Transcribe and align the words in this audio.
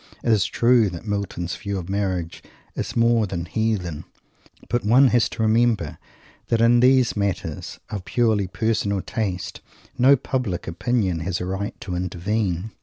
It 0.23 0.31
is 0.31 0.45
true 0.47 0.89
that 0.89 1.05
Milton's 1.05 1.55
view 1.55 1.77
of 1.77 1.87
marriage 1.87 2.41
is 2.75 2.95
more 2.95 3.27
than 3.27 3.45
"heathen." 3.45 4.05
But 4.67 4.83
one 4.83 5.09
has 5.09 5.29
to 5.29 5.43
remember 5.43 5.99
that 6.47 6.59
in 6.59 6.79
these 6.79 7.15
matters 7.15 7.77
of 7.91 8.03
purely 8.03 8.47
personal 8.47 9.03
taste 9.03 9.61
no 9.99 10.15
public 10.15 10.67
opinion 10.67 11.19
has 11.19 11.39
right 11.39 11.79
to 11.81 11.95
intervene. 11.95 12.71